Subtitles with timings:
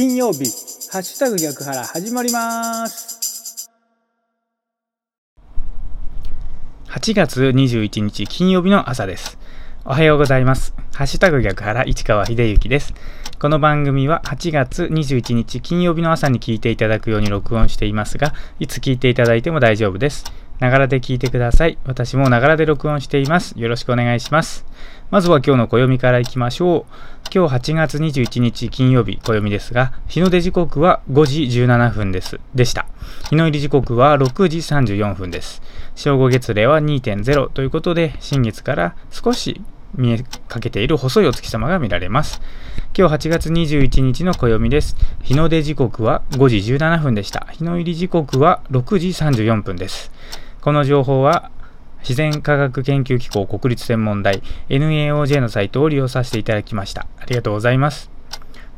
[0.00, 0.46] 金曜日、
[0.90, 3.68] ハッシュタグ逆腹始まります。
[6.88, 9.36] 8月21日金曜日の朝です。
[9.84, 10.72] おはようございます。
[10.94, 12.94] ハッシュタグ逆腹市川秀幸です。
[13.38, 20.24] この番組は8月21日金曜日の朝に聞いていただくように録音していますが、いつ聞いていただいても大丈夫です。
[20.60, 21.78] ながらで聞いてください。
[21.84, 23.58] 私もながらで録音しています。
[23.58, 24.64] よろしくお願いします。
[25.10, 26.92] まずは今日の暦からいきましょう。
[27.34, 32.38] 今日8月21日金曜日暦ですが、日の出時刻は5時17分です。
[32.54, 32.86] でした。
[33.30, 35.62] 日の入り時刻は6時34分です。
[35.94, 39.60] 正午月齢は2.0ということで、新月から少し
[39.94, 42.40] 見えかけている細いお月様が見られます。
[42.96, 44.96] 今日8月21日の暦です。
[45.22, 47.46] 日の出時刻は5時17分でした。
[47.52, 50.10] 日の入り時刻は6時34分です。
[50.60, 51.50] この情報は
[52.00, 57.06] 自然科学研究機構国立天文台 NAOJ のサイトを利用させていただきました。
[57.18, 58.10] ありがとうございます。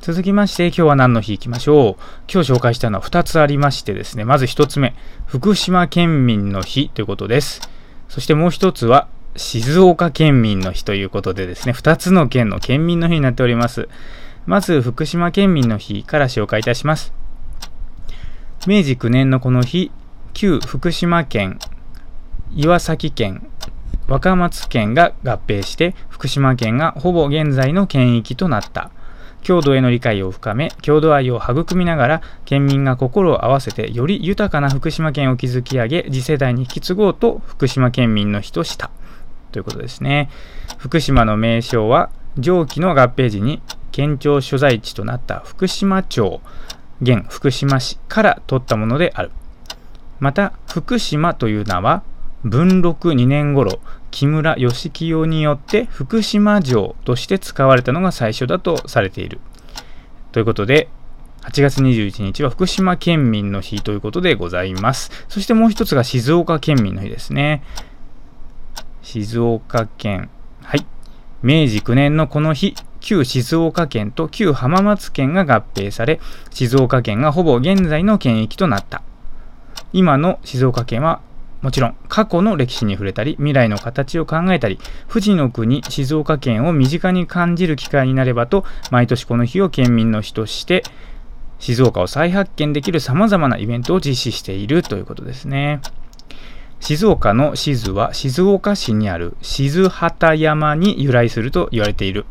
[0.01, 2.03] 続きまして今日は何の日いきましょう。
[2.33, 4.95] 今日紹介したのは2つありましてですね、まず1つ目、
[5.27, 7.61] 福島県民の日ということです。
[8.09, 13.89] そしてもう1つは静岡県民の日ということでですね、2つの県の県民の日になっております。
[14.45, 17.15] まず福島県民の日から紹介いたします。
[18.67, 19.93] 明治9年のこの日、
[20.35, 21.59] 旧福島県、
[22.55, 23.47] 岩崎県、
[24.09, 28.91] 若松県が合併して福島県がほぼ現在の県域となった。
[29.43, 38.91] 郷土への理解を深め、郷土愛を育みながら、県民が心を合わせてより豊かな福島県を築き上げ、次世代に引き継ごうと福島県民の日とした。
[39.51, 40.29] ということですね。
[40.77, 46.41] 福島の名称は、上記の合併時に県庁所在地となった福島町、
[47.01, 49.31] 現福島市から取ったものである。
[50.21, 52.03] また、福島という名は、
[52.45, 59.41] 文禄2年頃、木村義清によって福島城として使われたのが最初だとされている。
[60.33, 60.89] ということで、
[61.43, 65.11] 8月21日は福島県民の日ということでございます。
[65.29, 67.63] そしてもう一つが静岡県民の日ですね。
[69.03, 70.31] 静岡県。
[70.63, 70.87] はい。
[71.43, 76.21] 明治9年のこの日、旧静岡県と旧浜松県が合併され、
[76.51, 79.03] 静岡県がほぼ現在の県域となった。
[79.93, 81.21] 今の静岡県は
[81.63, 84.79] もちろん過去の歴史に触れたり未来の形を考えたり
[85.09, 90.83] 富士の国静岡県を身近に感じる機会になればと毎年この日を県民の日として
[91.61, 95.81] 静岡を再発見できるさまざまなイベントを実施しているということですね。
[96.81, 102.27] 静岡の静は静岡市にある静畑山に由来すると言われている。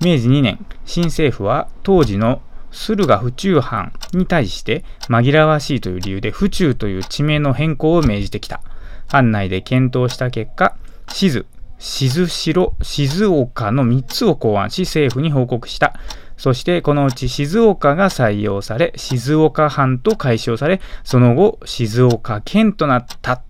[0.00, 8.60] 明治2年新政府は当時の駿河府中藩に対して紛らわしいという理由で府中という地名の変更を命じてきた。
[9.08, 10.76] 藩内で検討した結果、
[11.08, 11.44] 静、
[11.78, 15.94] 静城、静岡の3つを考案し政府に報告した。
[16.36, 23.42] そしてこのうち静岡が採用され、静岡藩と解消され、その後静岡県となった。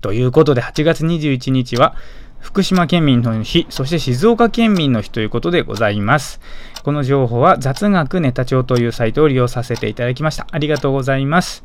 [0.00, 1.94] ということで8月21日は
[2.46, 6.40] 福島県民の日、そして静岡県民の日ということでございます。
[6.84, 10.46] この情報は雑学ネタ帳というサイトを利用させていただきました。
[10.52, 11.64] ありがとうございます。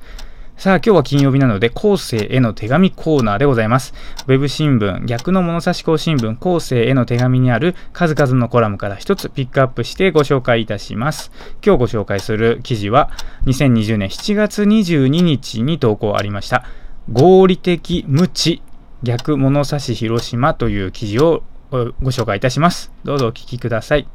[0.58, 3.94] さあ今日は金曜日なので後世への手紙コーナーでございます。
[4.26, 11.32] ウェブ新聞逆の物差し校新聞後世への手紙にある数々のコラムから一つピックアップしてご紹介いたします。
[11.64, 13.12] 今日ご紹介する記事は
[13.46, 16.66] 2020年7月22日に投稿ありました
[17.14, 18.64] 合理的無知
[19.04, 22.92] 逆物差し広島という記事をご紹介いたします。
[23.04, 24.08] どうぞお聞きください。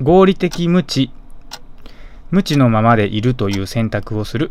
[0.00, 1.10] 合理的無知。
[2.30, 4.50] 無知のままでいるという選択をする。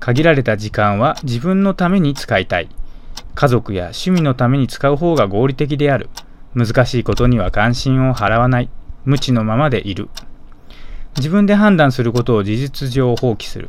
[0.00, 2.68] 限られた時間は自分のために使いたい。
[3.34, 6.08] 家族や趣味のために使う方が合理的である。
[6.54, 8.70] 難しいことには関心を払わない。
[9.04, 10.08] 無知のままでいる。
[11.16, 13.68] 自分で判断することを事実上放棄する。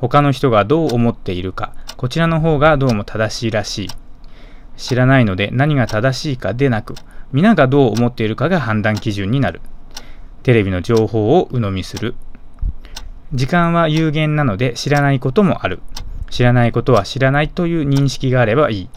[0.00, 1.74] 他の人がどう思っているか。
[1.96, 3.88] こちらの方がどうも正しいらしい。
[4.76, 6.94] 知らないので何が正しいかでなく
[7.32, 9.60] 皆がどう思っているかが判断基準になる。
[10.42, 12.14] テレビの情報を鵜呑みする。
[13.32, 15.80] 時間は有限なので知らないこともある。
[16.30, 18.88] 知らないことは知らないという認識があればいい。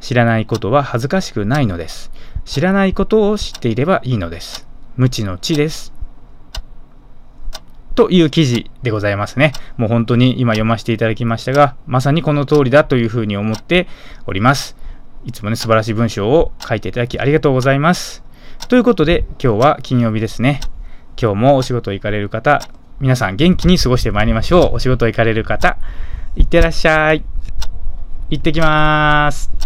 [0.00, 2.10] 知らないことは恥ずかしくないのです。
[2.44, 4.66] 知らないことを知っていればいいのです。
[4.96, 5.91] 無知の知です。
[7.94, 9.52] という記事でございますね。
[9.76, 13.86] もう本当に今読ませていただきましたが、まさにこの通りだというふうに思って
[14.26, 14.76] おります。
[15.24, 18.24] いつもね、素晴らしい文章を書いていただきありがとうございます。
[18.68, 20.60] ということで、今日は金曜日ですね。
[21.20, 22.60] 今日もお仕事行かれる方、
[23.00, 24.76] 皆さん元気に過ごしてまいりましょう。
[24.76, 25.76] お仕事行かれる方、
[26.36, 27.24] いってらっしゃい。
[28.30, 29.61] 行ってきます。